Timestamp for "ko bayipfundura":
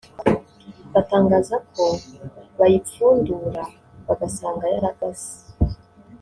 1.73-3.63